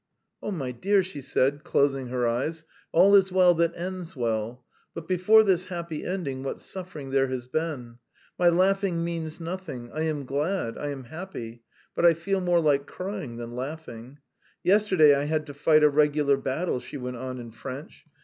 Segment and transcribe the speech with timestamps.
[0.41, 5.07] "Oh, my dear," she said, closing her eyes, "all is well that ends well; but
[5.07, 7.99] before this happy ending, what suffering there has been!
[8.39, 11.61] My laughing means nothing; I am glad, I am happy,
[11.93, 14.17] but I feel more like crying than laughing.
[14.63, 18.05] Yesterday I had to fight a regular battle," she went on in French.